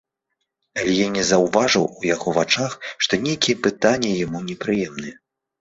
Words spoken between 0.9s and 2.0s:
я не заўважыў